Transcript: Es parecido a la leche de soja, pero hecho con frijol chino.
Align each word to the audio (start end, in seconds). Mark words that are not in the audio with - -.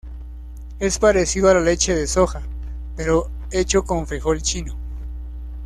Es 0.79 0.97
parecido 0.97 1.47
a 1.49 1.53
la 1.53 1.59
leche 1.59 1.93
de 1.95 2.07
soja, 2.07 2.41
pero 2.95 3.29
hecho 3.51 3.83
con 3.83 4.07
frijol 4.07 4.41
chino. 4.41 4.75